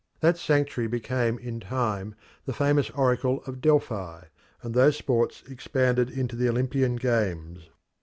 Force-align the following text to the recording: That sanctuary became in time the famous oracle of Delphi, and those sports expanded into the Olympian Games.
That 0.21 0.35
sanctuary 0.39 0.87
became 0.87 1.37
in 1.37 1.59
time 1.59 2.15
the 2.47 2.53
famous 2.55 2.89
oracle 2.89 3.43
of 3.43 3.61
Delphi, 3.61 4.23
and 4.63 4.73
those 4.73 4.95
sports 4.97 5.43
expanded 5.47 6.09
into 6.09 6.35
the 6.35 6.49
Olympian 6.49 6.95
Games. 6.95 7.69